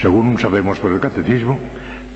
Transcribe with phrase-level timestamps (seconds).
[0.00, 1.58] Según sabemos por el catecismo,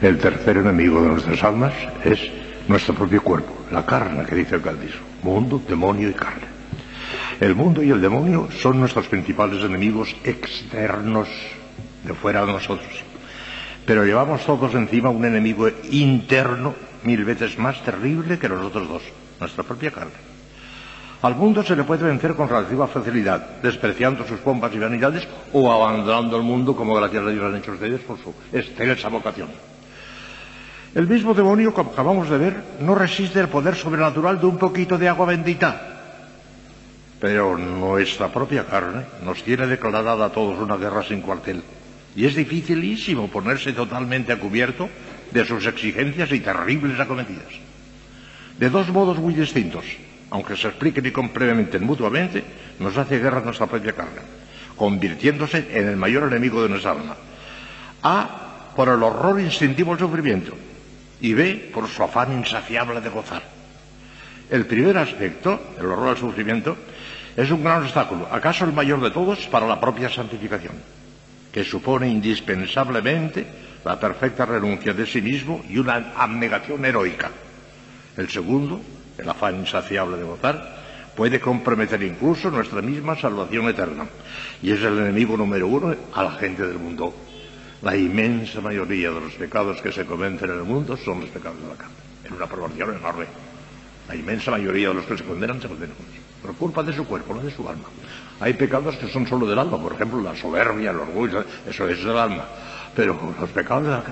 [0.01, 1.75] el tercer enemigo de nuestras almas
[2.05, 2.31] es
[2.69, 6.47] nuestro propio cuerpo, la carne que dice el catecismo, mundo, demonio y carne.
[7.41, 11.27] El mundo y el demonio son nuestros principales enemigos externos
[12.05, 13.03] de fuera de nosotros.
[13.85, 19.03] Pero llevamos todos encima un enemigo interno mil veces más terrible que los otros dos,
[19.41, 20.32] nuestra propia carne.
[21.23, 25.71] Al mundo se le puede vencer con relativa facilidad, despreciando sus pompas y vanidades o
[25.71, 29.49] abandonando el mundo como gracias a Dios han hecho ustedes por su excelsa vocación.
[30.97, 34.99] El mismo demonio, como acabamos de ver, no resiste el poder sobrenatural de un poquito
[34.99, 35.81] de agua bendita.
[37.21, 41.63] Pero nuestra propia carne nos tiene declarada a todos una guerra sin cuartel.
[42.17, 44.89] Y es dificilísimo ponerse totalmente a cubierto
[45.31, 47.55] de sus exigencias y terribles acometidas.
[48.59, 49.85] De dos modos muy distintos,
[50.33, 52.43] aunque se expliquen y complementen mutuamente,
[52.79, 54.23] nos hace guerra nuestra propia carne,
[54.75, 57.15] convirtiéndose en el mayor enemigo de nuestra alma.
[58.03, 60.55] A, por el horror instintivo al sufrimiento,
[61.21, 63.43] y B, por su afán insaciable de gozar.
[64.51, 66.79] El primer aspecto, el horror al sufrimiento,
[67.37, 70.73] es un gran obstáculo, acaso el mayor de todos, para la propia santificación
[71.53, 73.45] que supone indispensablemente
[73.85, 77.31] la perfecta renuncia de sí mismo y una abnegación heroica.
[78.17, 78.81] El segundo,
[79.19, 80.83] el afán insaciable de gozar,
[81.17, 84.07] puede comprometer incluso nuestra misma salvación eterna.
[84.63, 87.15] Y es el enemigo número uno a la gente del mundo.
[87.83, 91.61] La inmensa mayoría de los pecados que se cometen en el mundo son los pecados
[91.61, 93.27] de la carne, en una proporción enorme.
[94.09, 95.97] La inmensa mayoría de los que se condenan se condenan
[96.43, 97.85] por culpa de su cuerpo, no de su alma.
[98.41, 102.05] Hay pecados que son solo del alma, por ejemplo, la soberbia, el orgullo, eso es
[102.05, 102.45] del alma.
[102.95, 104.05] Pero los pecados,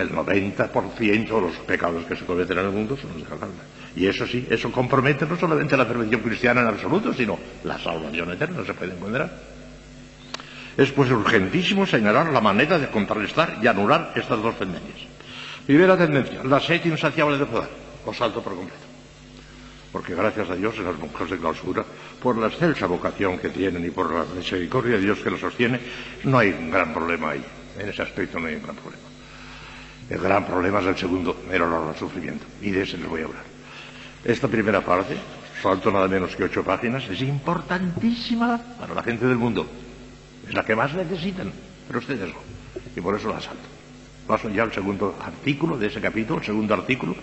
[0.00, 3.62] el 90% de los pecados que se cometen en el mundo son los del alma.
[3.94, 8.32] Y eso sí, eso compromete no solamente la perfección cristiana en absoluto, sino la salvación
[8.32, 9.30] eterna, se puede encontrar.
[10.76, 15.08] Es pues urgentísimo señalar la manera de contrarrestar y anular estas dos tendencias.
[15.66, 17.68] Primera tendencia, la sed insaciable de poder,
[18.06, 18.90] o salto por completo
[19.92, 21.84] porque gracias a Dios en las monjas de clausura,
[22.22, 25.80] por la excelsa vocación que tienen y por la misericordia de Dios que los sostiene,
[26.24, 27.44] no hay un gran problema ahí.
[27.78, 29.09] En ese aspecto no hay un gran problema.
[30.10, 32.44] El gran problema es el segundo, el horror al sufrimiento.
[32.60, 33.44] Y de ese les voy a hablar.
[34.24, 35.16] Esta primera parte,
[35.62, 39.68] salto nada menos que ocho páginas, es importantísima para la gente del mundo.
[40.48, 41.52] Es la que más necesitan,
[41.86, 42.40] pero ustedes no.
[42.96, 43.62] Y por eso la salto.
[44.26, 47.14] Paso ya al segundo artículo de ese capítulo, el segundo artículo,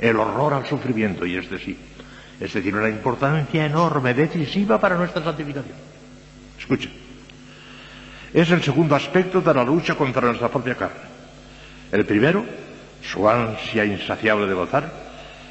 [0.00, 1.78] el horror al sufrimiento, y este sí,
[2.40, 5.76] es decir, una importancia enorme, decisiva para nuestra santificación.
[6.58, 6.92] Escuchen.
[8.34, 11.11] Es el segundo aspecto de la lucha contra nuestra propia carne.
[11.92, 12.44] El primero,
[13.02, 14.90] su ansia insaciable de gozar,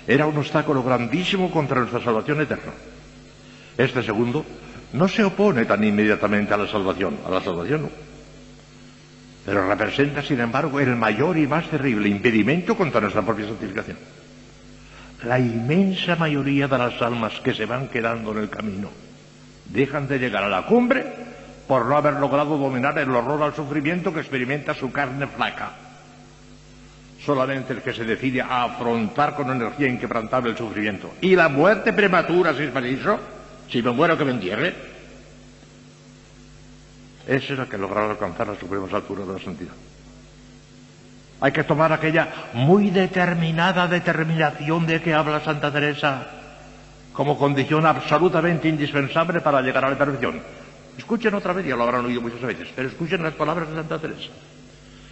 [0.08, 2.74] era un obstáculo grandísimo contra nuestra salvación eterna.
[3.78, 4.46] Este segundo
[4.94, 7.90] no se opone tan inmediatamente a la salvación, a la salvación no.
[9.46, 13.98] Pero representa, sin embargo, el mayor y más terrible impedimento contra nuestra propia santificación
[15.24, 18.90] la inmensa mayoría de las almas que se van quedando en el camino
[19.66, 21.06] dejan de llegar a la cumbre
[21.68, 25.72] por no haber logrado dominar el horror al sufrimiento que experimenta su carne flaca.
[27.26, 31.94] Solamente el que se decide a afrontar con energía inquebrantable el sufrimiento y la muerte
[31.94, 33.20] prematura, si es preciso,
[33.70, 34.74] si me muero que me entierre,
[37.28, 39.74] ese es el que logrará alcanzar las supremas alturas de la santidad.
[41.42, 46.28] Hay que tomar aquella muy determinada determinación de que habla Santa Teresa
[47.14, 50.42] como condición absolutamente indispensable para llegar a la perfección.
[50.98, 54.00] Escuchen otra vez, ya lo habrán oído muchas veces, pero escuchen las palabras de Santa
[54.00, 54.30] Teresa.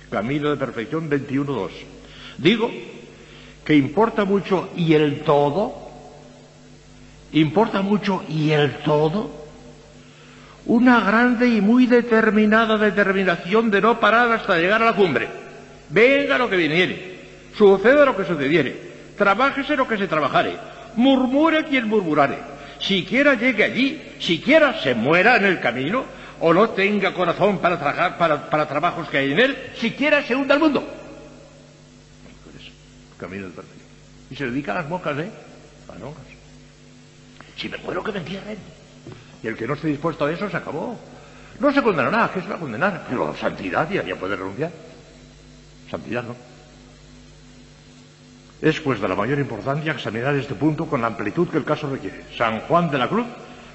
[0.09, 1.99] Camino de perfección 21.2.
[2.39, 2.72] Digo
[3.66, 5.89] que importa mucho y el todo,
[7.33, 9.29] importa mucho y el todo,
[10.66, 15.27] una grande y muy determinada determinación de no parar hasta llegar a la cumbre.
[15.89, 17.19] Venga lo que viniere,
[17.57, 20.56] suceda lo que sucediere, trabájese lo que se trabajare,
[20.95, 22.38] murmure quien murmurare,
[22.79, 26.06] siquiera llegue allí, siquiera se muera en el camino,
[26.39, 30.56] o no tenga corazón para trabajar para, trabajos que hay en él, siquiera se hunda
[30.56, 30.99] el mundo.
[33.19, 33.83] Camino del perfecto.
[34.30, 35.31] Y se dedica a las moscas, ¿eh?
[35.88, 36.24] A las moscas.
[37.57, 38.57] Si me muero, que me entierren.
[39.44, 40.98] Y el que no esté dispuesto a eso se acabó.
[41.60, 43.06] No se condenará, ¿qué se va a condenar?
[43.10, 44.71] Pero santidad ya, ya puede renunciar.
[45.89, 46.36] Santidad no.
[48.62, 51.89] Es pues de la mayor importancia examinar este punto con la amplitud que el caso
[51.89, 52.25] requiere.
[52.38, 53.25] San Juan de la Cruz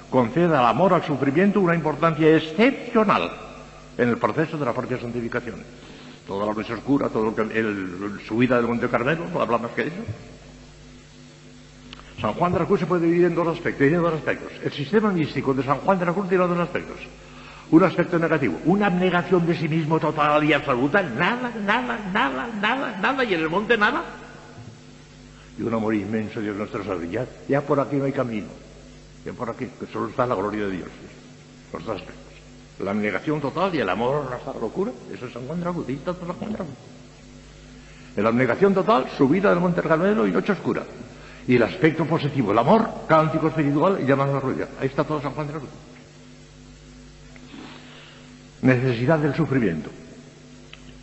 [0.09, 3.31] concede al amor al sufrimiento una importancia excepcional
[3.97, 5.63] en el proceso de la propia santificación.
[6.27, 9.83] Toda la noche oscura, todo el, su vida del Monte Carmelo, no habla más que
[9.83, 9.95] eso.
[12.19, 14.51] San Juan de la Cruz se puede dividir en dos aspectos.
[14.63, 16.97] El sistema místico de San Juan de la Cruz tiene dos aspectos.
[17.69, 22.97] Un aspecto negativo, una abnegación de sí mismo total y absoluta, nada, nada, nada, nada,
[23.01, 24.03] nada, y en el monte nada.
[25.57, 28.47] Y un amor inmenso Dios nuestro sabe, ya, ya por aquí no hay camino,
[29.25, 30.89] ya por aquí, que solo está la gloria de Dios.
[31.73, 32.24] Los dos aspectos.
[32.79, 36.27] La abnegación total y el amor hasta la locura, eso es San Juan Dragudita, San
[36.27, 36.81] Juan Dragudita.
[38.17, 40.83] En la abnegación total, subida del Monte Carmelo y noche oscura.
[41.47, 44.67] Y el aspecto positivo, el amor, cántico espiritual y llaman a la rueda.
[44.79, 45.63] Ahí está todo San Juan Cruz.
[48.61, 49.89] Necesidad del sufrimiento.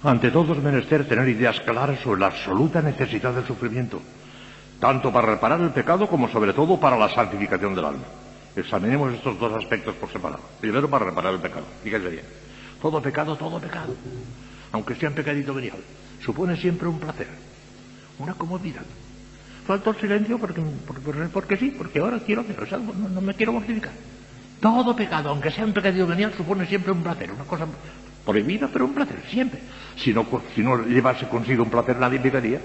[0.03, 4.01] Ante todo es menester tener ideas claras sobre la absoluta necesidad del sufrimiento,
[4.81, 8.05] tanto para reparar el pecado como sobre todo para la santificación del alma.
[8.55, 10.43] Examinemos estos dos aspectos por separado.
[10.61, 11.65] Primero para reparar el pecado.
[11.83, 12.25] Fíjense bien.
[12.83, 13.95] Todo pecado, todo pecado,
[14.73, 15.79] aunque sea un pecadito venial,
[16.21, 17.29] supone siempre un placer,
[18.19, 18.83] una comodidad.
[19.67, 20.61] Falta el silencio porque,
[21.33, 23.93] porque, sí, porque ahora quiero hacer no, me quiero mortificar.
[24.61, 27.67] Todo pecado, aunque sea un pecadito venial, supone siempre un placer, una cosa
[28.25, 29.61] prohibida, pero un placer, siempre.
[29.97, 32.61] Si no, si no llevase consigo un placer, nadie pecaría.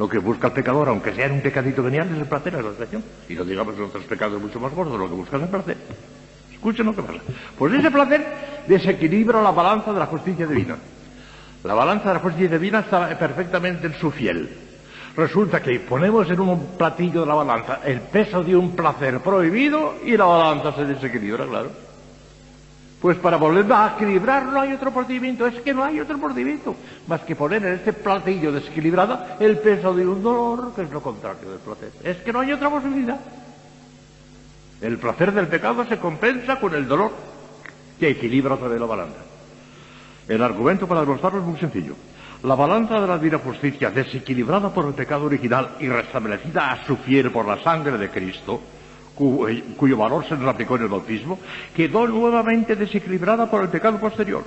[0.00, 2.70] Lo que busca el pecador, aunque sea en un pecadito venial, es el placer, la
[2.70, 3.04] atracción.
[3.28, 5.76] Y no digamos en otros pecados mucho más gordos, lo que busca es el placer.
[6.54, 7.18] Escuchen lo que pasa.
[7.58, 8.26] Pues ese placer
[8.66, 10.78] desequilibra la balanza de la justicia divina.
[11.64, 14.48] La balanza de la justicia divina está perfectamente en su fiel.
[15.14, 19.96] Resulta que ponemos en un platillo de la balanza el peso de un placer prohibido
[20.02, 21.89] y la balanza se desequilibra, claro.
[23.00, 26.76] Pues para volverla a equilibrar no hay otro procedimiento, es que no hay otro procedimiento,
[27.06, 31.00] más que poner en este platillo desequilibrado el peso de un dolor, que es lo
[31.00, 31.92] contrario del placer.
[32.04, 33.18] Es que no hay otra posibilidad.
[34.82, 37.12] El placer del pecado se compensa con el dolor
[37.98, 39.20] que equilibra otra vez la balanza.
[40.28, 41.94] El argumento para demostrarlo es muy sencillo.
[42.42, 46.96] La balanza de la divina justicia, desequilibrada por el pecado original y restablecida a su
[46.98, 48.60] fiel por la sangre de Cristo,
[49.76, 51.38] cuyo valor se nos aplicó en el bautismo,
[51.74, 54.42] quedó nuevamente desequilibrada por el pecado posterior.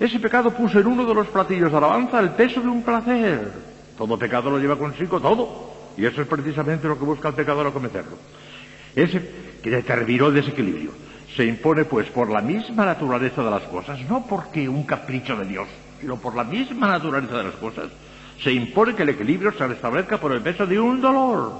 [0.00, 3.52] Ese pecado puso en uno de los platillos de alabanza el peso de un placer.
[3.96, 5.74] Todo pecado lo lleva consigo todo.
[5.96, 8.16] Y eso es precisamente lo que busca el pecador al cometerlo.
[8.94, 10.90] Ese que determinó el desequilibrio.
[11.34, 15.44] Se impone, pues, por la misma naturaleza de las cosas, no porque un capricho de
[15.44, 15.68] Dios,
[16.00, 17.88] sino por la misma naturaleza de las cosas,
[18.42, 21.52] se impone que el equilibrio se restablezca por el peso de un dolor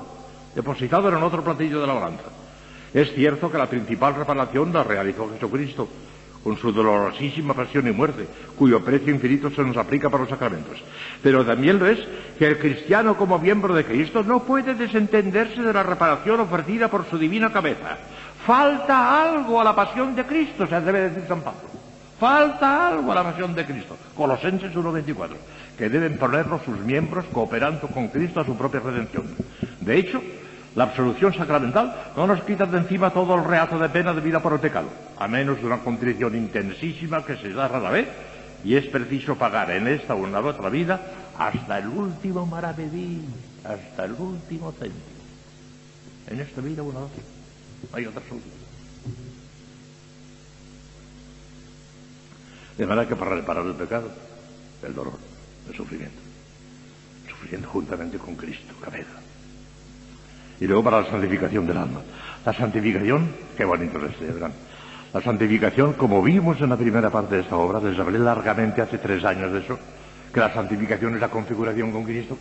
[0.55, 2.25] depositado en otro platillo de la balanza.
[2.97, 5.87] Es cierto que la principal reparación la realizó Jesucristo,
[6.43, 8.27] con su dolorosísima pasión y muerte,
[8.57, 10.83] cuyo precio infinito se nos aplica para los sacramentos.
[11.23, 11.99] Pero también lo es
[12.39, 17.05] que el cristiano como miembro de Cristo no puede desentenderse de la reparación ofrecida por
[17.11, 17.99] su divina cabeza.
[18.47, 21.69] Falta algo a la pasión de Cristo, se debe decir San Pablo.
[22.19, 23.95] Falta algo a la pasión de Cristo.
[24.17, 25.37] Colosenses 1.24,
[25.77, 29.27] que deben ponerlo sus miembros cooperando con Cristo a su propia redención.
[29.83, 30.23] De hecho,
[30.77, 34.53] la absolución sacramental no nos quita de encima todo el reato de pena debida por
[34.53, 34.89] el pecado,
[35.19, 38.07] a menos de una contrición intensísima que se da rara vez,
[38.63, 41.01] y es preciso pagar en esta o en la otra vida
[41.39, 43.25] hasta el último maravedí,
[43.65, 45.17] hasta el último céntimo.
[46.27, 47.23] En esta vida o en la otra.
[47.95, 48.53] Hay otra solución.
[52.77, 54.11] De manera que para reparar el pecado,
[54.83, 55.19] el dolor,
[55.71, 56.21] el sufrimiento,
[57.31, 59.26] sufriendo juntamente con Cristo, cabeza.
[60.61, 62.01] Y luego para la santificación del alma.
[62.45, 64.33] La santificación, qué bonito es este.
[65.13, 68.99] La santificación, como vimos en la primera parte de esta obra, les hablé largamente hace
[68.99, 69.79] tres años de eso,
[70.33, 72.37] que la santificación es la configuración con Cristo.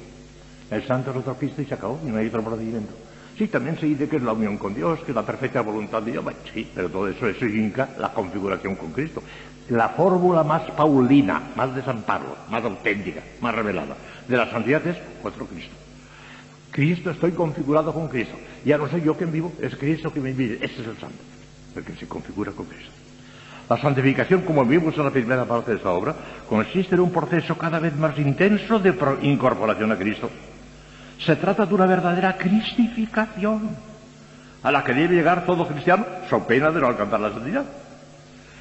[0.69, 2.93] El santo es otro Cristo y se acabó, y no hay otro procedimiento.
[3.37, 6.01] Sí, también se dice que es la unión con Dios, que es la perfecta voluntad
[6.01, 6.25] de Dios.
[6.53, 9.21] sí, pero todo eso, eso indica la configuración con Cristo.
[9.69, 13.95] La fórmula más paulina, más de San Pablo, más auténtica, más revelada
[14.27, 15.75] de la santidad es otro Cristo.
[16.75, 18.35] Cristo, estoy configurado con Cristo.
[18.65, 20.55] Ya no soy yo quien vivo, es Cristo que me vive.
[20.55, 21.23] Ese es el santo,
[21.73, 22.91] el que se configura con Cristo.
[23.69, 26.13] La santificación, como vimos en la primera parte de esta obra,
[26.49, 30.29] consiste en un proceso cada vez más intenso de incorporación a Cristo.
[31.17, 33.69] Se trata de una verdadera cristificación
[34.61, 37.63] a la que debe llegar todo cristiano, so pena de no alcanzar la santidad.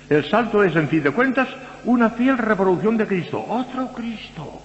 [0.09, 1.49] El salto es, en fin de cuentas,
[1.85, 4.63] una fiel reproducción de Cristo, otro Cristo,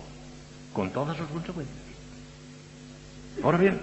[0.71, 1.88] con todas sus consecuencias.
[3.43, 3.79] Ahora bien,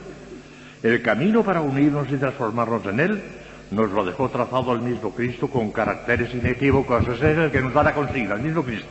[0.83, 3.23] el camino para unirnos y transformarnos en Él
[3.71, 7.09] nos lo dejó trazado el mismo Cristo con caracteres inequívocos.
[7.09, 8.89] Es el que nos da la consigna, el mismo Cristo.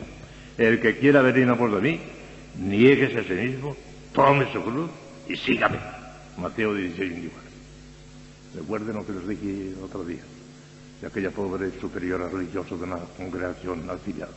[0.58, 2.00] El que quiera venir a pos de mí,
[2.60, 3.76] nieguese a sí mismo,
[4.14, 4.90] tome su cruz
[5.28, 5.78] y sígame.
[6.38, 7.50] Mateo 16, 24.
[8.56, 10.22] Recuerden lo que les dije otro día,
[11.02, 14.28] de aquella pobre superiora religiosa de una congregación altiva.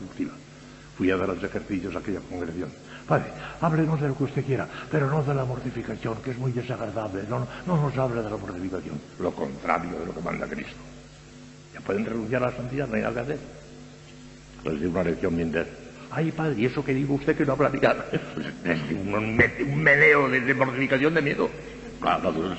[0.97, 2.69] Fui a dar los ejercicios a aquella congregación.
[3.09, 6.51] Padre, háblenos de lo que usted quiera, pero no de la mortificación, que es muy
[6.51, 7.23] desagradable.
[7.27, 9.01] No, no nos hable de la mortificación.
[9.19, 10.77] Lo contrario de lo que manda Cristo.
[11.73, 13.39] Ya pueden renunciar a la santidad, no hay nada que hacer.
[14.63, 15.65] Les di una lección mientras.
[16.11, 17.95] Ay, padre, ¿y eso que digo usted que no hablaría?
[18.63, 21.49] Es un, un meneo de, mortificación de miedo.
[21.99, 22.55] Claro, no,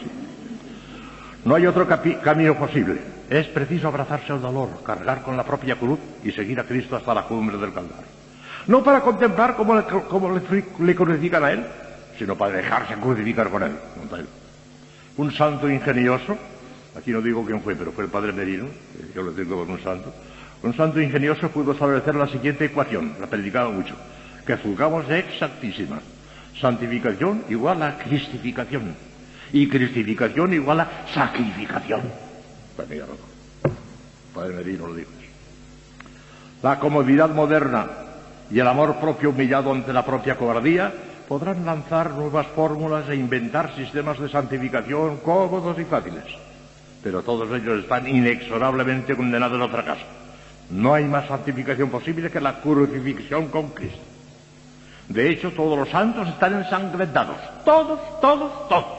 [1.45, 3.01] no hay otro camino posible.
[3.31, 7.15] Es preciso abrazarse al dolor, cargar con la propia cruz y seguir a Cristo hasta
[7.15, 8.20] la cumbre del Calvario.
[8.67, 10.39] No para contemplar cómo le, cómo
[10.79, 11.65] le, crucifican a Él,
[12.19, 13.73] sino para dejarse crucificar con Él.
[15.17, 16.37] Un santo ingenioso,
[16.97, 18.67] aquí no digo quién fue, pero fue el padre Merino,
[19.15, 20.13] yo lo tengo como un santo,
[20.63, 23.95] un santo ingenioso pudo establecer la siguiente ecuación, la predicaba mucho,
[24.47, 26.01] que juzgamos exactísima.
[26.61, 28.95] Santificación igual a cristificación.
[29.53, 32.03] Y cristificación igual a sacrificación.
[34.35, 35.11] Padre Merino lo dijo.
[36.63, 37.89] La comodidad moderna
[38.51, 40.93] y el amor propio humillado ante la propia cobardía
[41.29, 46.25] podrán lanzar nuevas fórmulas e inventar sistemas de santificación cómodos y fáciles.
[47.03, 50.05] Pero todos ellos están inexorablemente condenados al fracaso.
[50.71, 54.01] No hay más santificación posible que la crucifixión con Cristo.
[55.09, 57.37] De hecho, todos los santos están ensangrentados.
[57.65, 58.99] Todos, todos, todos.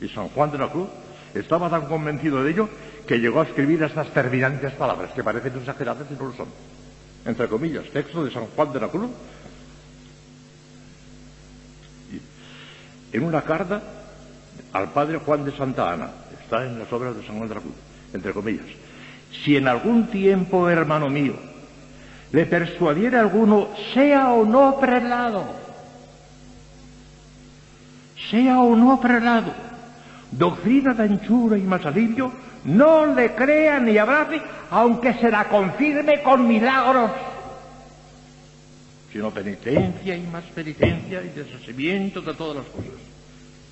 [0.00, 0.88] Y San Juan de la Cruz
[1.34, 2.68] estaba tan convencido de ello
[3.06, 6.48] que llegó a escribir estas terminantes palabras que parecen exageradas y no lo son.
[7.24, 9.10] Entre comillas, texto de San Juan de la Cruz.
[13.12, 13.82] En una carta
[14.72, 16.10] al padre Juan de Santa Ana.
[16.42, 17.74] Está en las obras de San Juan de la Cruz.
[18.12, 18.66] Entre comillas
[19.42, 21.34] si en algún tiempo, hermano mío,
[22.32, 25.44] le persuadiera alguno, sea o no prelado,
[28.30, 29.52] sea o no prelado,
[30.30, 32.32] doctrina de anchura y más alivio,
[32.64, 34.40] no le crea ni abrace,
[34.70, 37.10] aunque se la confirme con milagros,
[39.12, 43.00] sino penitencia y más penitencia y deshacimiento de todas las cosas.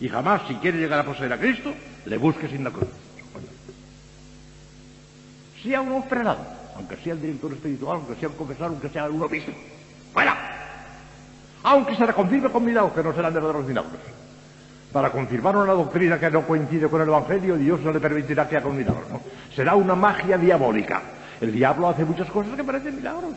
[0.00, 1.72] Y jamás, si quiere llegar a poseer a Cristo,
[2.06, 2.88] le busque sin la cruz
[5.62, 6.44] sea un prelado,
[6.76, 9.52] aunque sea el director espiritual, aunque sea un confesor, aunque sea un obispo.
[10.12, 10.36] ¡Fuera!
[11.62, 13.92] Aunque se le confirme con milagros, que no serán verdaderos milagros.
[14.92, 18.58] Para confirmar una doctrina que no coincide con el Evangelio, Dios no le permitirá que
[18.58, 19.04] haga un milagro.
[19.10, 19.20] ¿no?
[19.54, 21.00] Será una magia diabólica.
[21.40, 23.34] El diablo hace muchas cosas que parecen milagros.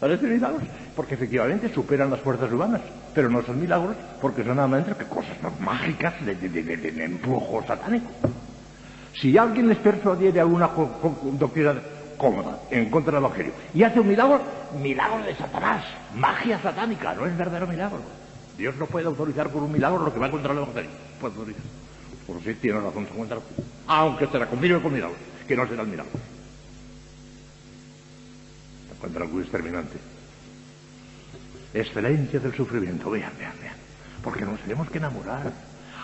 [0.00, 0.62] Parecen milagros
[0.94, 2.80] porque efectivamente superan las fuerzas humanas,
[3.14, 7.20] pero no son milagros porque son nada más que cosas mágicas de, de, de,
[7.66, 8.10] satánico.
[9.14, 10.70] Si alguien les persuadiere a una
[11.38, 11.74] doctrina
[12.16, 14.40] cómoda en contra del Evangelio y hace un milagro,
[14.82, 15.84] milagro de Satanás,
[16.14, 18.00] magia satánica, no es verdadero milagro.
[18.56, 20.90] Dios no puede autorizar con un milagro lo que va contra el Evangelio.
[21.20, 21.62] Puede autorizar.
[22.26, 23.38] Por si tiene razón, se cuenta,
[23.86, 26.12] aunque se la con milagros, que no será el milagro.
[28.94, 29.98] Encuentra algo exterminante.
[31.72, 33.76] Excelencia del sufrimiento, vean, vean, vean.
[34.24, 35.52] Porque nos tenemos que enamorar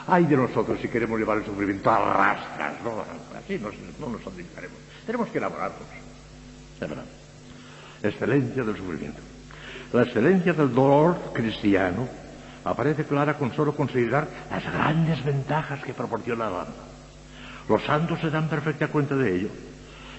[0.06, 3.04] Ay de nosotros si queremos llevar el sufrimiento a rastras, no,
[3.38, 4.78] así no, no nos santificaremos.
[5.06, 5.80] Tenemos que elaborarnos.
[6.80, 7.04] verdad.
[8.02, 9.20] Excelencia del sufrimiento.
[9.92, 12.08] La excelencia del dolor cristiano
[12.64, 16.74] aparece clara con solo considerar las grandes ventajas que proporciona la alma.
[17.68, 19.48] Los santos se dan perfecta cuenta de ello.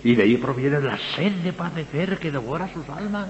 [0.03, 3.29] Y de ahí proviene la sed de padecer que devora sus almas.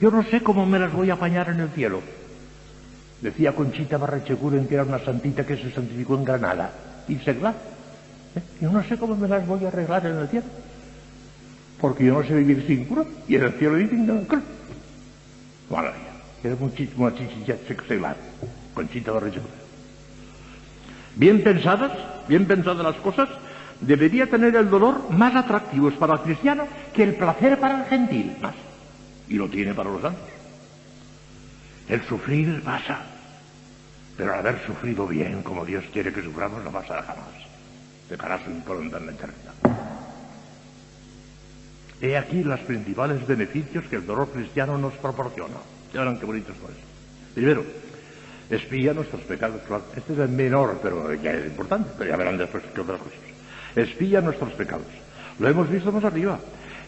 [0.00, 2.02] Yo no sé cómo me las voy a apañar en el cielo.
[3.20, 6.72] Decía Conchita Barrecheguren que era una santita que se santificó en Granada.
[7.08, 7.54] Y seglar.
[8.34, 8.42] ¿Eh?
[8.60, 10.46] Yo no sé cómo me las voy a arreglar en el cielo.
[11.80, 13.04] Porque yo no sé vivir sin cura.
[13.28, 14.42] Y en el cielo dicen no cruz.
[16.42, 17.10] Era muchísimo
[17.86, 18.16] seglar.
[18.74, 19.60] Conchita Barrecheguren.
[21.16, 21.92] Bien pensadas,
[22.28, 23.28] bien pensadas las cosas,
[23.80, 28.36] debería tener el dolor más atractivo para el cristiano que el placer para el gentil.
[28.40, 28.54] Más.
[29.28, 30.28] Y lo tiene para los santos.
[31.88, 33.00] El sufrir pasa,
[34.16, 37.26] pero al haber sufrido bien, como Dios quiere que suframos, no pasará jamás.
[38.08, 39.89] Dejará su impronta en la eternidad.
[42.00, 45.56] He aquí los principales beneficios que el dolor cristiano nos proporciona.
[45.92, 46.70] Ya verán qué bonitos son.
[47.34, 47.64] Primero,
[48.48, 49.60] espía nuestros pecados.
[49.94, 53.18] Este es el menor, pero ya es importante, pero ya verán después que otras cosas.
[53.76, 54.86] Espía nuestros pecados.
[55.38, 56.38] Lo hemos visto más arriba.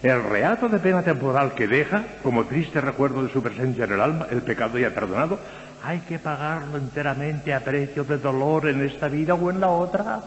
[0.03, 4.01] El reato de pena temporal que deja, como triste recuerdo de su presencia en el
[4.01, 5.39] alma, el pecado ya perdonado,
[5.85, 10.21] hay que pagarlo enteramente a precio de dolor en esta vida o en la otra.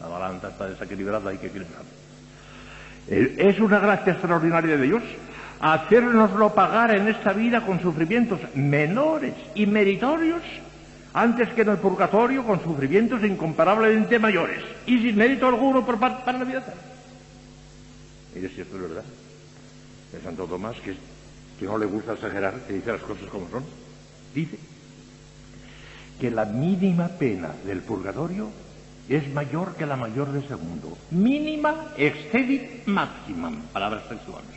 [0.00, 1.97] La balanza está desequilibrada, hay que equilibrarla.
[3.10, 5.02] Es una gracia extraordinaria de Dios
[5.60, 10.42] hacernoslo pagar en esta vida con sufrimientos menores y meritorios
[11.12, 16.38] antes que en el purgatorio con sufrimientos incomparablemente mayores y sin mérito alguno por, para
[16.38, 16.80] la vida eterna.
[18.34, 19.04] Mire si esto es verdad.
[20.14, 20.94] El Santo Tomás, que,
[21.58, 23.64] que no le gusta exagerar, que dice las cosas como son,
[24.34, 24.58] dice
[26.20, 28.50] que la mínima pena del purgatorio
[29.08, 30.96] es mayor que la mayor del segundo.
[31.10, 34.50] Mínima excedit maximum, palabras textuales.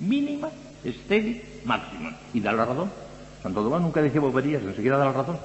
[0.00, 0.48] Mínima,
[0.84, 2.16] estéril, máxima.
[2.32, 2.90] Y da la razón.
[3.42, 5.38] Santo Tomás nunca decía boberías, enseguida da la razón.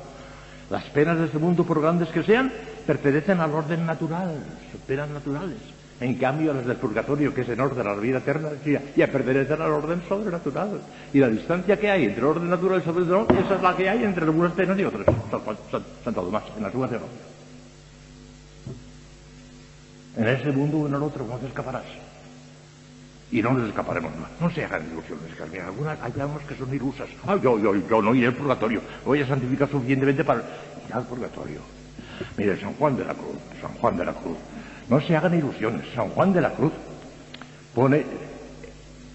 [0.69, 2.51] Las penas de este mundo, por grandes que sean,
[2.85, 5.57] pertenecen al orden natural, son penas naturales.
[5.99, 8.49] En cambio, las del purgatorio, que es en orden a la vida eterna,
[8.95, 10.81] ya pertenecen al orden sobrenatural.
[11.13, 13.75] Y la distancia que hay entre el orden natural y el sobrenatural, esa es la
[13.75, 15.05] que hay entre algunas penas y otras.
[16.03, 16.89] Santo Tomás, en la suma
[20.17, 21.85] En ese mundo o en el otro, ¿cómo te escaparás?
[23.31, 24.29] y no nos escaparemos más.
[24.39, 25.61] No se hagan ilusiones, Carmen.
[25.61, 27.07] Algunas hay que son ilusas.
[27.25, 28.81] Ah, yo, yo, yo no iré al purgatorio.
[29.05, 30.41] Voy a santificar suficientemente para
[30.87, 31.61] ir al purgatorio.
[32.37, 34.37] Mire, San Juan de la Cruz, San Juan de la Cruz.
[34.89, 35.85] No se hagan ilusiones.
[35.95, 36.73] San Juan de la Cruz
[37.73, 38.03] pone,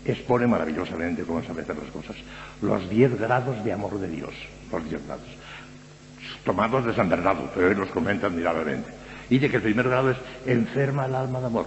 [0.04, 2.16] expone maravillosamente cómo sabe hacer las cosas.
[2.62, 4.32] Los diez grados de amor de Dios.
[4.72, 5.26] Los diez grados.
[6.42, 8.88] Tomados de San Bernardo, pero hoy los comentan admirablemente.
[9.28, 10.16] Dice que el primer grado es
[10.46, 11.66] enferma el alma de amor.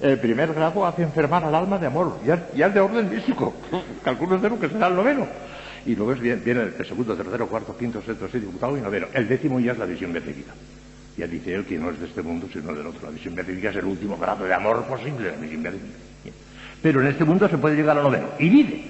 [0.00, 3.54] El primer grado hace enfermar al alma de amor, ya, ya es de orden místico.
[4.02, 5.26] Calculo cero que será el noveno.
[5.86, 9.06] Y luego viene, el segundo, tercero, cuarto, quinto, sexto, séptimo, octavo y noveno.
[9.12, 10.52] El décimo ya es la visión beatífica.
[11.16, 13.06] Ya dice él que no es de este mundo, sino del otro.
[13.06, 15.98] La visión beatífica es el último grado de amor posible, la visión beatífica.
[16.82, 18.28] Pero en este mundo se puede llegar al noveno.
[18.38, 18.84] Y dice,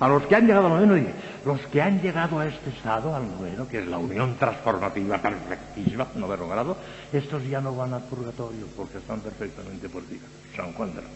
[0.00, 1.12] a los que han llegado al noveno, dice,
[1.44, 6.06] los que han llegado a este estado, al noveno, que es la unión transformativa perfectísima,
[6.14, 6.76] noveno grado,
[7.12, 10.34] estos ya no van al purgatorio porque están perfectamente purificados.
[10.56, 11.08] San Juan de la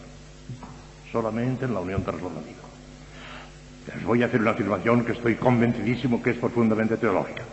[1.11, 2.59] Solamente en la unión transformativa.
[3.95, 7.43] Les voy a hacer una afirmación que estoy convencidísimo que es profundamente teológica.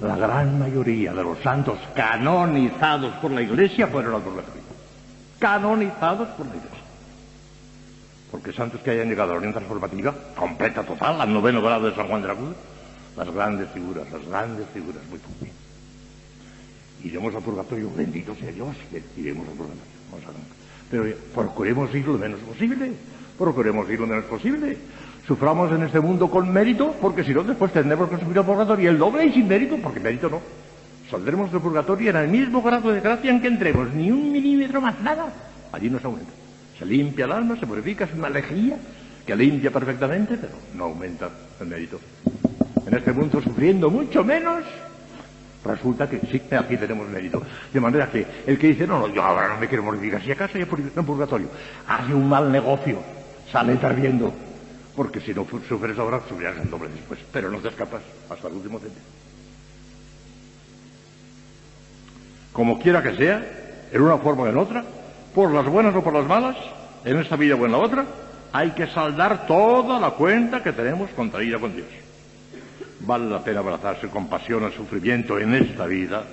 [0.00, 4.62] La gran mayoría de los santos canonizados por la Iglesia fueron al purgatorio.
[5.38, 6.79] Canonizados por la Iglesia.
[8.30, 11.96] Porque santos que hayan llegado a la unión transformativa, completa, total, al noveno grado de
[11.96, 12.54] San Juan de la Cruz,
[13.16, 15.52] las grandes figuras, las grandes figuras, muy bien.
[17.02, 18.76] Iremos al purgatorio, bendito sea Dios,
[19.16, 19.90] iremos al purgatorio.
[20.90, 22.92] Pero procuremos ir lo menos posible,
[23.38, 24.76] procuremos ir lo menos posible.
[25.26, 28.90] Suframos en este mundo con mérito, porque si no, después tendremos que sufrir al purgatorio
[28.90, 30.40] el doble y sin mérito, porque mérito no.
[31.10, 34.80] Saldremos del purgatorio en el mismo grado de gracia en que entremos, ni un milímetro
[34.80, 35.32] más, nada.
[35.72, 36.39] Allí nos aumenta.
[36.80, 38.78] Se limpia el alma, se purifica, es una alegría
[39.26, 41.28] que limpia perfectamente, pero no aumenta
[41.60, 42.00] el mérito.
[42.86, 44.64] En este mundo sufriendo mucho menos,
[45.62, 47.42] resulta que sí, aquí tenemos mérito.
[47.70, 50.32] De manera que el que dice, no, no, yo ahora no me quiero morificar, si
[50.32, 51.48] acaso hay en purgatorio,
[51.86, 53.02] hace un mal negocio,
[53.52, 54.32] sale tardiendo,
[54.96, 58.54] porque si no sufres ahora, sufrirás el doble después, pero no te escapas hasta el
[58.54, 59.02] último centro.
[62.54, 63.46] Como quiera que sea,
[63.92, 64.82] en una forma o en otra,
[65.34, 66.56] por las buenas o por las malas,
[67.04, 68.04] en esta vida o en la otra,
[68.52, 71.88] hay que saldar toda la cuenta que tenemos contraída con Dios.
[73.00, 76.24] Vale la pena abrazarse con pasión al sufrimiento en esta vida,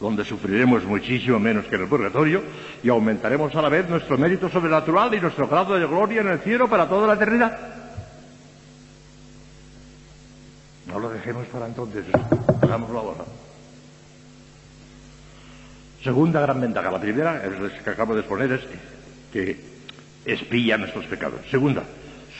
[0.00, 2.42] donde sufriremos muchísimo menos que en el purgatorio,
[2.82, 6.38] y aumentaremos a la vez nuestro mérito sobrenatural y nuestro grado de gloria en el
[6.40, 7.58] cielo para toda la eternidad.
[10.86, 12.04] No lo dejemos para entonces,
[12.62, 13.24] hagámoslo ahora.
[16.02, 16.90] Segunda gran ventaja.
[16.90, 18.60] La primera, es que acabo de exponer, es
[19.32, 19.56] que
[20.24, 21.40] espía nuestros pecados.
[21.50, 21.82] Segunda,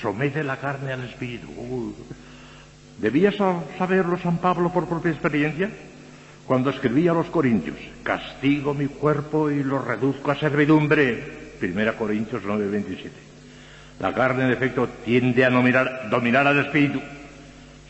[0.01, 1.49] somete la carne al espíritu.
[2.99, 5.71] ¿Debía saberlo San Pablo por propia experiencia?
[6.47, 11.39] Cuando escribía a los Corintios, castigo mi cuerpo y lo reduzco a servidumbre.
[11.61, 13.11] Primera Corintios 9:27.
[14.01, 17.01] La carne, en efecto, tiende a dominar, dominar al espíritu.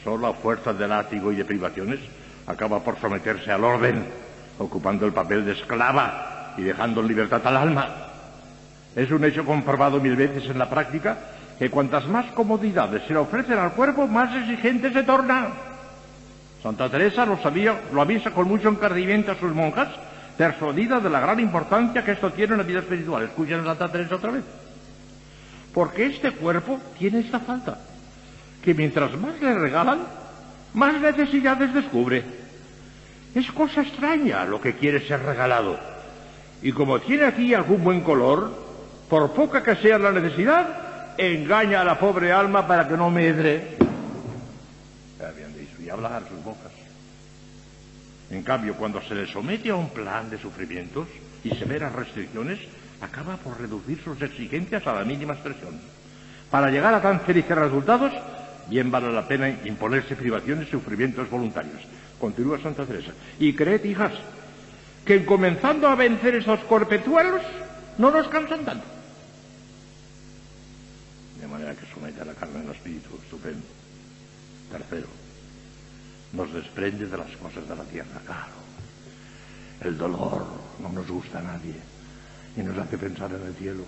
[0.03, 2.01] Solo a fuerza de látigo y de privaciones
[2.47, 4.28] acaba por someterse al orden
[4.59, 7.89] ocupando el papel de esclava y dejando en libertad al alma.
[8.95, 11.17] Es un hecho comprobado mil veces en la práctica
[11.59, 15.49] que cuantas más comodidades se le ofrecen al cuerpo, más exigente se torna.
[16.63, 19.89] Santa Teresa lo sabía, lo avisa con mucho encardimiento a sus monjas,
[20.37, 23.25] persuadida de la gran importancia que esto tiene en la vida espiritual.
[23.25, 24.45] Escuchen a Santa Teresa otra vez.
[25.73, 27.79] Porque este cuerpo tiene esta falta,
[28.63, 30.01] que mientras más le regalan,
[30.75, 32.25] más necesidades descubre.
[33.35, 35.79] Es cosa extraña lo que quiere ser regalado.
[36.63, 38.51] Y como tiene aquí algún buen color,
[39.09, 43.77] por poca que sea la necesidad, engaña a la pobre alma para que no medre.
[45.21, 46.73] Habían dicho, y hablar sus bocas.
[48.31, 51.09] En cambio, cuando se le somete a un plan de sufrimientos
[51.45, 52.59] y severas restricciones,
[53.01, 55.81] acaba por reducir sus exigencias a la mínima expresión.
[56.51, 58.13] Para llegar a tan felices resultados,
[58.69, 61.81] bien vale la pena imponerse privaciones y sufrimientos voluntarios.
[62.21, 63.13] Continúa Santa Teresa.
[63.39, 64.13] Y creed, hijas,
[65.05, 67.43] que comenzando a vencer esos corpezuelos,
[67.99, 68.87] no nos cansan tanto.
[71.41, 73.67] De manera que somete a la carne al espíritu, estupendo.
[74.71, 75.07] Tercero,
[76.33, 78.59] nos desprende de las cosas de la tierra, claro.
[79.81, 80.47] El dolor
[80.81, 81.75] no nos gusta a nadie
[82.57, 83.85] y nos hace pensar en el cielo.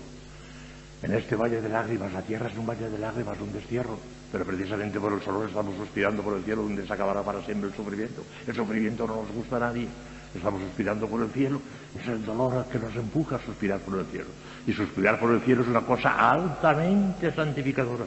[1.03, 3.99] En este valle de lágrimas, la tierra es un valle de lágrimas, un destierro,
[4.31, 7.71] pero precisamente por el sol estamos suspirando por el cielo donde se acabará para siempre
[7.71, 8.23] el sufrimiento.
[8.47, 9.89] El sufrimiento no nos gusta a nadie,
[10.35, 11.61] estamos suspirando por el cielo,
[11.99, 14.29] es el dolor que nos empuja a suspirar por el cielo.
[14.67, 18.05] Y suspirar por el cielo es una cosa altamente santificadora.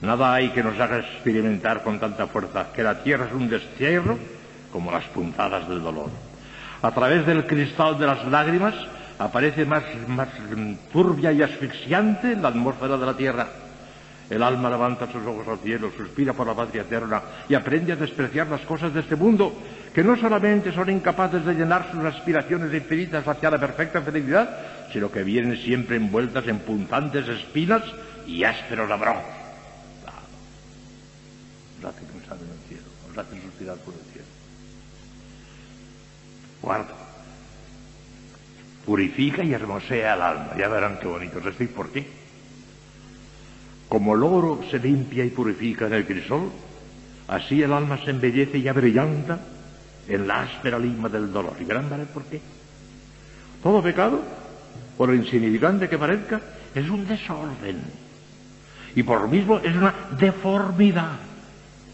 [0.00, 4.18] Nada hay que nos haga experimentar con tanta fuerza que la tierra es un destierro
[4.72, 6.10] como las puntadas del dolor.
[6.82, 8.74] A través del cristal de las lágrimas
[9.18, 9.82] aparece más,
[10.92, 13.48] turbia y asfixiante la atmósfera de la tierra.
[14.30, 17.96] El alma levanta sus ojos al cielo, suspira por la patria eterna y aprende a
[17.96, 19.52] despreciar las cosas de este mundo,
[19.94, 24.48] que no solamente son incapaces de llenar sus aspiraciones infinitas hacia la perfecta felicidad,
[24.92, 27.82] sino que vienen siempre envueltas en punzantes espinas
[28.26, 29.22] y ásperos abrojos.
[31.82, 34.26] Nos hace pensar en el cielo, nos hace suspirar por el cielo.
[36.60, 36.94] Cuarto,
[38.84, 40.50] purifica y hermosea el alma.
[40.58, 42.06] Ya verán qué bonito es esto y por qué.
[43.88, 46.50] Como el oro se limpia y purifica en el crisol,
[47.28, 49.38] así el alma se embellece y abrillanta
[50.08, 51.56] en la áspera lima del dolor.
[51.60, 52.40] Y verán, verán por qué.
[53.62, 54.20] Todo pecado,
[54.96, 56.40] por insignificante que parezca,
[56.74, 57.82] es un desorden.
[58.94, 61.18] Y por lo mismo es una deformidad,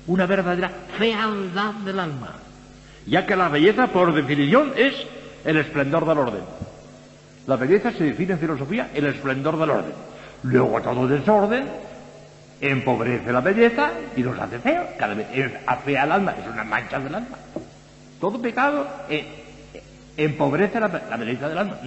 [0.06, 2.34] una verdadera fealdad del alma.
[3.06, 4.94] Ya que la belleza, por definición, es
[5.44, 6.67] el esplendor del orden.
[7.48, 9.94] La belleza se define en filosofía el esplendor del orden.
[10.42, 11.64] Luego todo desorden
[12.60, 14.86] empobrece la belleza y nos hace feo.
[14.98, 15.26] Cada vez
[15.66, 17.38] afea el alma, es una mancha del alma.
[18.20, 19.24] Todo pecado eh,
[19.72, 19.82] eh,
[20.18, 21.78] empobrece la, belleza del alma.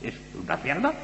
[0.00, 0.94] Es una fealdad.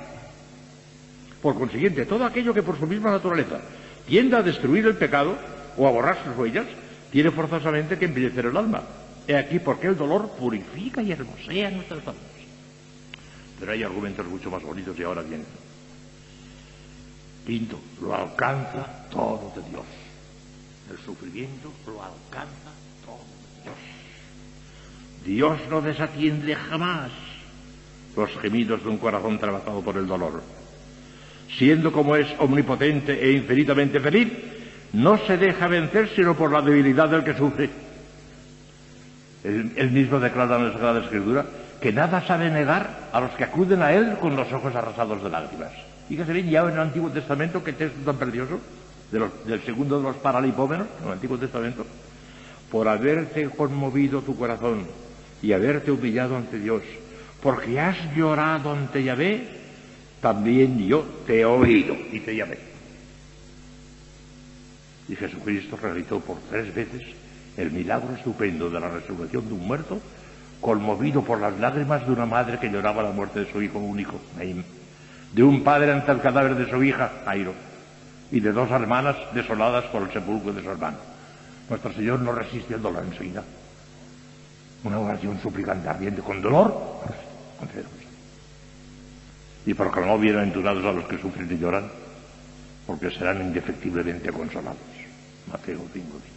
[1.43, 3.59] Por consiguiente, todo aquello que por su misma naturaleza
[4.07, 5.37] tienda a destruir el pecado
[5.77, 6.67] o a borrar sus huellas,
[7.11, 8.83] tiene forzosamente que embellecer el alma.
[9.27, 12.36] He aquí por qué el dolor purifica y hermosea nuestras almas.
[13.59, 15.47] Pero hay argumentos mucho más bonitos y ahora vienen.
[17.47, 19.85] Quinto, lo alcanza todo de Dios.
[20.91, 22.71] El sufrimiento lo alcanza
[23.05, 23.77] todo de Dios.
[25.25, 27.11] Dios no desatiende jamás
[28.17, 30.43] los gemidos de un corazón trabajado por el dolor.
[31.57, 34.29] Siendo como es omnipotente e infinitamente feliz,
[34.93, 37.71] no se deja vencer sino por la debilidad del que sufre.
[39.45, 41.47] Él, mismo declara en la Sagrada Escritura
[41.81, 45.31] que nada sabe negar a los que acuden a Él con los ojos arrasados de
[45.31, 45.73] lágrimas.
[46.09, 48.61] Fíjese bien, ya en el Antiguo Testamento, que texto tan precioso,
[49.11, 51.85] del segundo de los paralipómenos, en el Antiguo Testamento,
[52.71, 54.87] por haberte conmovido tu corazón
[55.43, 56.83] y haberte humillado ante Dios,
[57.43, 59.49] porque has llorado ante Yahvé,
[60.21, 62.59] también yo te he oído y te llamé.
[65.09, 67.03] Y Jesucristo realizó por tres veces
[67.57, 70.01] el milagro estupendo de la resurrección de un muerto,
[70.61, 74.21] conmovido por las lágrimas de una madre que lloraba la muerte de su hijo único,
[74.37, 74.63] Naim,
[75.33, 77.55] de un padre ante el cadáver de su hija, Jairo,
[78.31, 80.99] y de dos hermanas desoladas por el sepulcro de su hermano.
[81.69, 83.43] Nuestro Señor no resiste el dolor enseguida.
[84.85, 87.01] Una oración suplicante ardiente con dolor,
[89.65, 91.91] Y proclamó bienaventurados a los que sufren y lloran,
[92.87, 94.79] porque serán indefectiblemente consolados.
[95.51, 96.36] Mateo 5.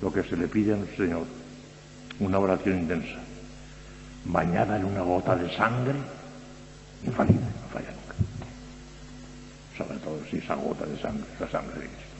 [0.00, 1.24] Lo que se le pide al Señor,
[2.20, 3.18] una oración intensa,
[4.24, 5.94] bañada en una gota de sangre,
[7.04, 8.14] infalible, no falla nunca.
[9.76, 12.16] Sobre todo si esa gota de sangre es la sangre de Cristo.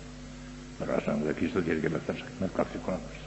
[0.79, 3.27] Pero la sangre de Cristo tiene que mezclarse con la nuestra.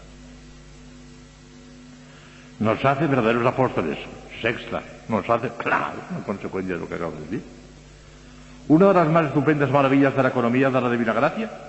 [2.59, 3.97] Nos hace verdaderos apóstoles.
[4.41, 7.43] Sexta, nos hace, claro, una consecuencia de lo que acabo de decir.
[8.67, 11.68] Una de las más estupendas maravillas de la economía de la Divina Gracia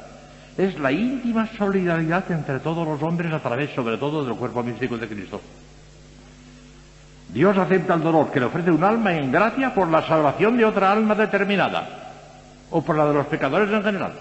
[0.57, 4.99] es la íntima solidaridad entre todos los hombres a través, sobre todo, del cuerpo místico
[4.99, 5.41] de Cristo.
[7.33, 10.65] Dios acepta el dolor que le ofrece un alma en gracia por la salvación de
[10.65, 11.89] otra alma determinada,
[12.71, 14.13] o por la de los pecadores en general.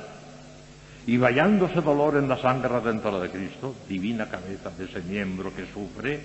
[1.07, 5.65] Y vallándose dolor en la sangre redentora de Cristo, divina cabeza de ese miembro que
[5.73, 6.19] sufre,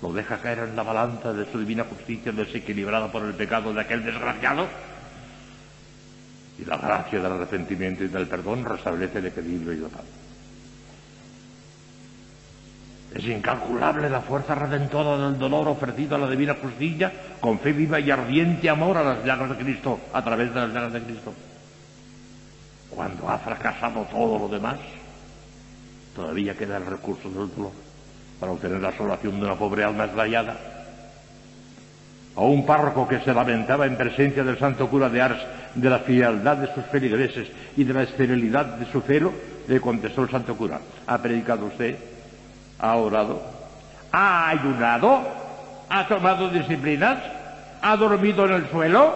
[0.00, 3.82] lo deja caer en la balanza de su divina justicia desequilibrada por el pecado de
[3.82, 4.66] aquel desgraciado,
[6.60, 10.04] y la gracia del arrepentimiento y del perdón restablece el equilibrio y total.
[13.14, 17.98] Es incalculable la fuerza redentora del dolor ofrecido a la divina justicia con fe viva
[17.98, 21.34] y ardiente amor a las llagas de Cristo, a través de las llagas de Cristo.
[22.90, 24.78] Cuando ha fracasado todo lo demás,
[26.14, 27.72] todavía queda el recurso del dolor
[28.38, 30.56] para obtener la salvación de una pobre alma eslayada.
[32.36, 35.42] A un párroco que se lamentaba en presencia del santo cura de Ars
[35.74, 39.32] de la frialdad de sus feligreses y de la esterilidad de su celo,
[39.68, 41.96] le contestó el santo cura, ¿ha predicado usted?
[42.78, 43.42] ¿Ha orado?
[44.12, 45.22] ¿Ha ayunado?
[45.88, 47.18] ¿Ha tomado disciplinas?
[47.82, 49.14] ¿Ha dormido en el suelo?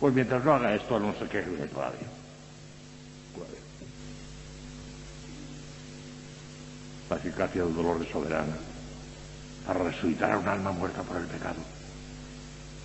[0.00, 2.08] Pues mientras no haga esto, no se queje todavía.
[7.10, 8.54] La eficacia del dolor de soberana
[9.66, 11.56] para resucitar a un alma muerta por el pecado.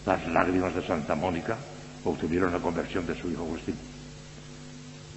[0.06, 1.58] Las lágrimas de Santa Mónica
[2.04, 3.76] obtuvieron la conversión de su hijo Agustín.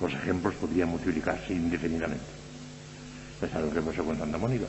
[0.00, 2.24] Los ejemplos podrían multiplicarse indefinidamente.
[3.40, 4.66] Es algo que pasó con Santa Mónica.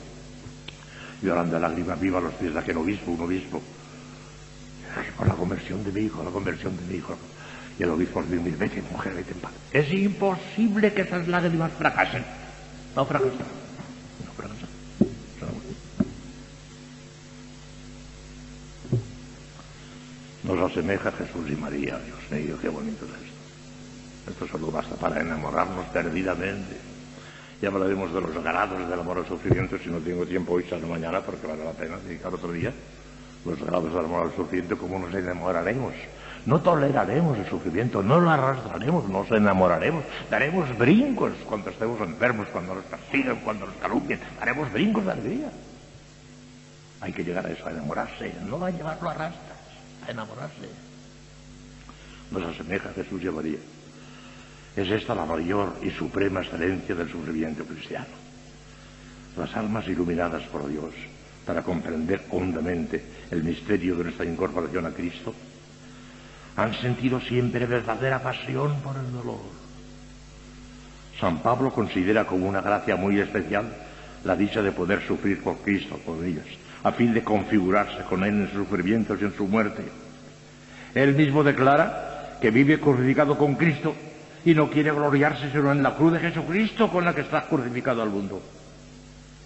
[1.21, 3.61] Llorando a lágrimas viva los pies de aquel obispo, un obispo.
[5.17, 7.15] Por la conversión de mi hijo, la conversión de mi hijo.
[7.79, 9.83] Y el obispo le dijo, vete mujer, vete en.
[9.83, 12.23] Es imposible que esas lágrimas fracasen.
[12.95, 13.62] No fracasan.
[20.73, 21.99] Asemeja Jesús y María.
[21.99, 24.31] Dios mío, qué bonito es esto.
[24.31, 26.77] Esto solo basta para enamorarnos perdidamente.
[27.61, 30.87] Ya hablaremos de los grados del amor al sufrimiento si no tengo tiempo hoy, sino
[30.87, 32.73] mañana, porque vale la pena dedicar otro día.
[33.45, 35.93] Los grados del amor al sufrimiento, ¿cómo nos enamoraremos?
[36.45, 42.75] No toleraremos el sufrimiento, no lo arrastraremos, nos enamoraremos, daremos brincos cuando estemos enfermos, cuando
[42.75, 45.51] nos persiguen, cuando nos calumnien, daremos brincos de alegría.
[46.99, 49.52] Hay que llegar a eso, a enamorarse, no a llevarlo a rastras
[50.05, 50.69] a enamorarse.
[52.31, 53.59] Nos asemeja a Jesús y a María.
[54.75, 58.07] Es esta la mayor y suprema excelencia del sufrimiento cristiano.
[59.37, 60.93] Las almas iluminadas por Dios
[61.45, 65.33] para comprender hondamente el misterio de nuestra incorporación a Cristo
[66.55, 69.41] han sentido siempre verdadera pasión por el dolor.
[71.19, 73.71] San Pablo considera como una gracia muy especial
[74.23, 76.45] la dicha de poder sufrir por Cristo, por ellas,
[76.83, 79.83] a fin de configurarse con Él en sus sufrimientos y en su muerte.
[80.93, 83.95] Él mismo declara que vive crucificado con Cristo
[84.45, 88.01] y no quiere gloriarse sino en la cruz de Jesucristo con la que está crucificado
[88.01, 88.41] al mundo.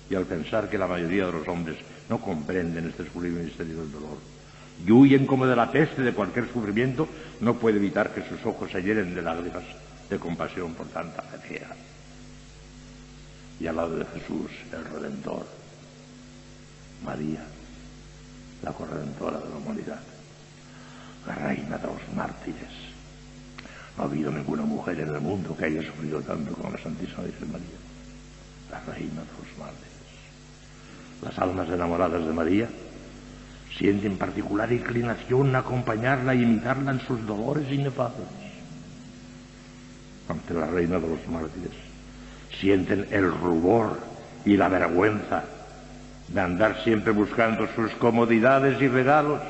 [0.10, 1.78] Y al pensar que la mayoría de los hombres
[2.10, 4.18] no comprenden este sublime misterio del dolor
[4.86, 7.08] y huyen como de la peste de cualquier sufrimiento,
[7.42, 9.64] no puede evitar que sus ojos se llenen de lágrimas
[10.10, 11.62] de compasión por tanta fe
[13.60, 15.48] Y al lado de Jesús, el Redentor,
[17.04, 17.44] María,
[18.64, 20.00] la corredentora de la humanidad,
[21.26, 22.72] la reina de los mártires.
[23.98, 27.24] No ha habido ninguna mujer en el mundo que haya sufrido tanto como la Santísima
[27.24, 27.78] Virgen María,
[28.72, 29.88] la reina de los mártires.
[31.24, 32.70] Las almas enamoradas de María
[33.78, 38.28] sienten particular inclinación a acompañarla y imitarla en sus dolores inefables.
[40.30, 41.72] Ante la reina de los mártires
[42.60, 44.00] sienten el rubor
[44.46, 45.44] y la vergüenza
[46.28, 49.42] de andar siempre buscando sus comodidades y regalos.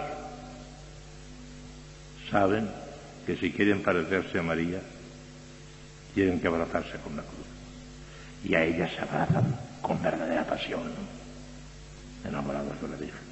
[2.30, 2.70] Saben
[3.26, 4.80] que si quieren parecerse a María,
[6.14, 7.46] tienen que abrazarse con la cruz.
[8.44, 10.82] Y a ella se abrazan con verdadera pasión,
[12.24, 13.28] enamorados de la Virgen.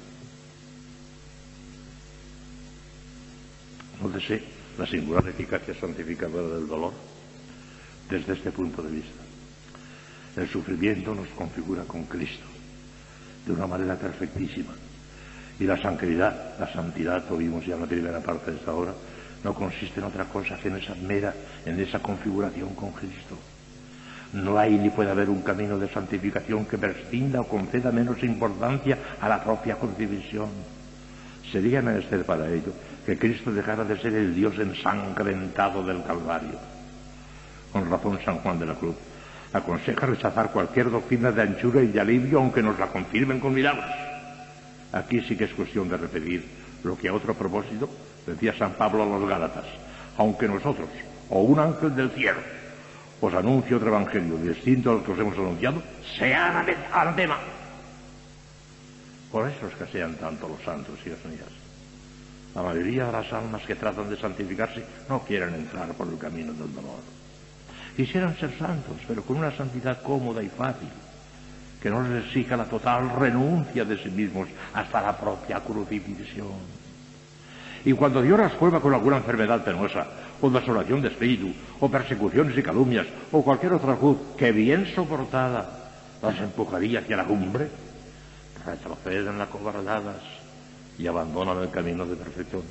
[4.02, 4.42] Nótese
[4.78, 6.92] la singular eficacia santificadora del dolor
[8.10, 9.22] desde este punto de vista.
[10.36, 12.55] El sufrimiento nos configura con Cristo
[13.46, 14.72] de una manera perfectísima.
[15.58, 18.92] Y la santidad, la santidad, lo vimos ya en la primera parte de esta hora,
[19.42, 21.32] no consiste en otra cosa que en esa mera,
[21.64, 23.36] en esa configuración con Cristo.
[24.32, 28.98] No hay ni puede haber un camino de santificación que prescinda o conceda menos importancia
[29.20, 30.50] a la propia crucifixión.
[31.50, 32.72] Sería menester para ello
[33.06, 36.58] que Cristo dejara de ser el Dios ensangrentado del Calvario.
[37.72, 38.96] Con razón San Juan de la Cruz
[39.52, 43.84] aconseja rechazar cualquier doctrina de anchura y de alivio, aunque nos la confirmen con milagros.
[44.92, 46.44] Aquí sí que es cuestión de repetir
[46.84, 47.88] lo que a otro propósito
[48.26, 49.64] decía San Pablo a los Gálatas.
[50.18, 50.88] Aunque nosotros,
[51.30, 52.38] o un ángel del cielo,
[53.20, 55.82] os anuncie otro evangelio distinto al que os hemos anunciado,
[56.18, 57.38] sea anatema.
[59.30, 61.66] Por eso escasean tanto los santos y las mías.
[62.54, 66.52] La mayoría de las almas que tratan de santificarse no quieren entrar por el camino
[66.54, 67.00] del dolor.
[67.96, 70.88] Quisieran ser santos, pero con una santidad cómoda y fácil,
[71.80, 76.76] que no les exija la total renuncia de sí mismos hasta la propia crucifixión.
[77.86, 80.06] Y cuando Dios las prueba con alguna enfermedad penosa,
[80.42, 85.90] o desolación de espíritu, o persecuciones y calumnias, o cualquier otra cruz que bien soportada
[86.20, 87.68] las empujaría hacia la cumbre,
[88.66, 90.20] retroceden las cobardadas
[90.98, 92.62] y abandonan el camino de perfección.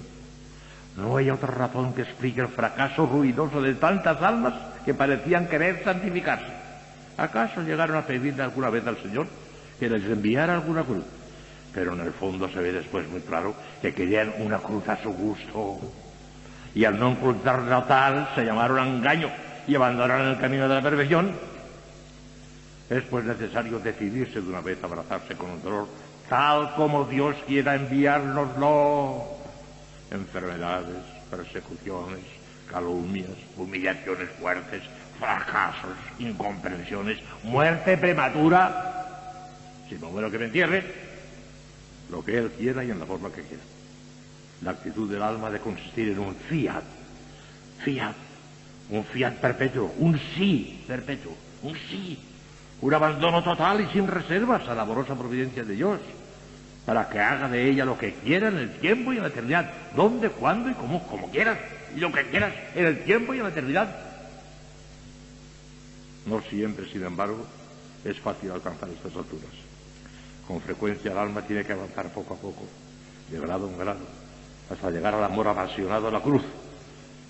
[0.98, 4.54] No hay otra razón que explique el fracaso ruidoso de tantas almas
[4.86, 6.54] que parecían querer santificarse.
[7.18, 9.28] ¿Acaso llegaron a pedirle alguna vez al Señor
[9.80, 11.04] que les enviara alguna cruz?
[11.74, 15.12] Pero en el fondo se ve después muy claro que querían una cruz a su
[15.12, 15.80] gusto.
[16.74, 19.30] Y al no encontrarla tal, se llamaron a engaño
[19.68, 21.32] y abandonaron el camino de la perfección.
[22.90, 25.88] Es pues necesario decidirse de una vez a abrazarse con el dolor
[26.30, 29.24] tal como Dios quiera enviárnoslo.
[30.12, 32.24] Enfermedades, persecuciones,
[32.70, 34.82] calumnias, humillaciones fuertes,
[35.20, 39.08] fracasos, incomprensiones, muerte prematura.
[39.90, 40.84] Si no muero que me entierre,
[42.10, 43.64] lo que Él quiera y en la forma que quiera.
[44.62, 46.84] La actitud del alma de consistir en un fiat,
[47.84, 48.16] fiat,
[48.90, 52.20] un fiat perpetuo, un sí perpetuo, un sí,
[52.82, 56.00] un abandono total y sin reservas a la amorosa providencia de Dios,
[56.86, 59.72] para que haga de ella lo que quiera en el tiempo y en la eternidad,
[59.96, 61.58] donde, cuándo y como, como quieras,
[61.96, 63.96] y lo que quieras en el tiempo y en la eternidad.
[66.26, 67.46] No siempre, sin embargo,
[68.04, 69.52] es fácil alcanzar estas alturas.
[70.48, 72.64] Con frecuencia el alma tiene que avanzar poco a poco,
[73.32, 74.06] de grado en grado,
[74.70, 76.44] hasta llegar al amor apasionado a la cruz.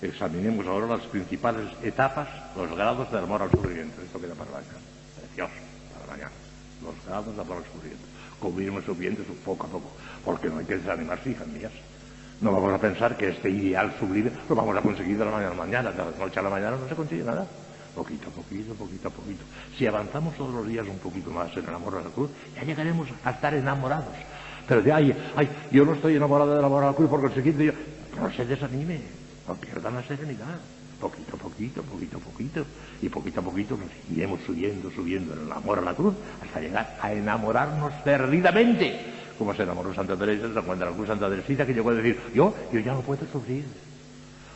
[0.02, 4.02] Examinemos ahora las principales etapas, los grados del amor al sufrimiento.
[4.02, 4.78] Esto queda para mañana.
[5.18, 5.54] Precioso,
[5.94, 6.32] para mañana.
[6.82, 8.04] Los grados del amor al sufrimiento.
[8.40, 9.90] Como irnos subiendo poco a poco,
[10.24, 11.72] porque no hay que desanimarse, hijas mías.
[12.40, 15.52] No vamos a pensar que este ideal sublime lo vamos a conseguir de la mañana
[15.52, 15.90] a la mañana.
[15.90, 17.46] De la noche a la mañana no se consigue nada
[17.96, 19.44] poquito a poquito, poquito a poquito.
[19.76, 22.62] Si avanzamos todos los días un poquito más en el amor a la cruz, ya
[22.62, 24.12] llegaremos a estar enamorados.
[24.68, 25.16] Pero de ay,
[25.70, 27.72] yo no estoy enamorado del amor a la cruz, por consiguiente yo,
[28.20, 29.00] no se desanime,
[29.48, 30.60] no pierdan la serenidad.
[31.00, 32.66] Poquito a poquito, poquito a poquito,
[33.02, 36.60] y poquito a poquito nos iremos subiendo, subiendo en el amor a la cruz, hasta
[36.60, 38.98] llegar a enamorarnos perdidamente,
[39.38, 42.54] como se enamoró Santa Teresa, de la Cruz, Santa Teresita, que llegó a decir, yo,
[42.72, 43.64] yo ya no puedo sufrir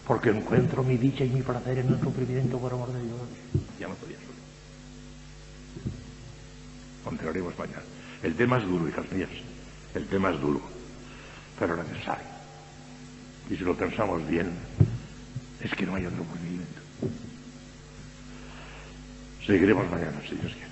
[0.06, 3.20] porque encuentro mi dicha y mi placer en el sufrimiento por amor de Dios.
[3.78, 4.40] Ya no podía sufrir.
[7.04, 7.82] Continuaremos mañana.
[8.22, 9.30] El tema es duro, hijas mías.
[9.94, 10.60] El tema es duro,
[11.58, 12.26] pero necesario.
[13.48, 14.50] Y si lo pensamos bien,
[15.62, 16.80] es que no hay otro movimiento.
[19.46, 20.69] Seguiremos mañana, si Dios quiere.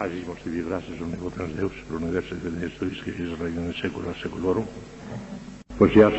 [0.00, 2.72] Hagis vos te gracias, omnipotens Deus, l'universo de Deus,
[3.04, 4.64] que es reino en secula seculorum.
[5.76, 6.08] Pues ya